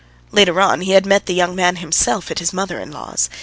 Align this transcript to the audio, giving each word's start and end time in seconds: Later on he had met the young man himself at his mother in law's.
Later 0.31 0.59
on 0.59 0.81
he 0.81 0.93
had 0.93 1.05
met 1.05 1.27
the 1.27 1.33
young 1.35 1.55
man 1.55 1.75
himself 1.75 2.31
at 2.31 2.39
his 2.39 2.51
mother 2.53 2.79
in 2.79 2.89
law's. 2.89 3.29